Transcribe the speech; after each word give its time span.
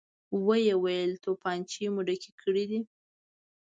ويې 0.45 0.75
ويل: 0.83 1.11
توپانچې 1.23 1.85
مو 1.93 2.01
ډکې 2.07 2.59
دي؟ 2.69 2.79